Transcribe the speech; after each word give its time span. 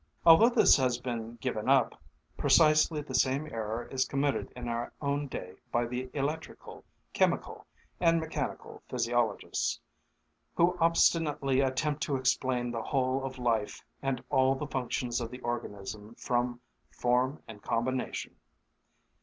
Although 0.25 0.49
this 0.49 0.77
has 0.77 0.97
been 0.97 1.35
given 1.35 1.69
up, 1.69 1.93
precisely 2.35 3.01
the 3.03 3.13
same 3.13 3.45
error 3.45 3.87
is 3.91 4.05
committed 4.07 4.51
in 4.55 4.67
our 4.67 4.91
own 4.99 5.27
day 5.27 5.53
by 5.71 5.85
the 5.85 6.09
electrical, 6.15 6.83
chemical, 7.13 7.67
and 7.99 8.19
mechanical 8.19 8.81
physiologists, 8.89 9.79
who 10.55 10.75
obstinately 10.79 11.59
attempt 11.61 12.01
to 12.01 12.15
explain 12.15 12.71
the 12.71 12.81
whole 12.81 13.23
of 13.23 13.37
life 13.37 13.85
and 14.01 14.23
all 14.31 14.55
the 14.55 14.65
functions 14.65 15.21
of 15.21 15.29
the 15.29 15.39
organism 15.41 16.15
from 16.15 16.61
"form 16.89 17.43
and 17.47 17.61
combination." 17.61 18.35